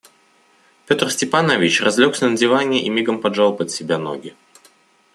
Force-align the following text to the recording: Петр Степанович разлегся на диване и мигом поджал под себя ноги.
Петр 0.87 1.11
Степанович 1.11 1.79
разлегся 1.83 2.27
на 2.27 2.35
диване 2.35 2.81
и 2.81 2.89
мигом 2.89 3.21
поджал 3.21 3.55
под 3.55 3.69
себя 3.69 3.99
ноги. 3.99 4.35